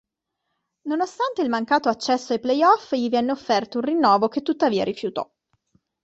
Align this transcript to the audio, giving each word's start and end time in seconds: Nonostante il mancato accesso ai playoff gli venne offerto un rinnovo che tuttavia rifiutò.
Nonostante 0.87 1.43
il 1.43 1.49
mancato 1.49 1.87
accesso 1.87 2.33
ai 2.33 2.39
playoff 2.39 2.95
gli 2.95 3.07
venne 3.07 3.33
offerto 3.33 3.77
un 3.77 3.83
rinnovo 3.83 4.29
che 4.29 4.41
tuttavia 4.41 4.83
rifiutò. 4.83 5.31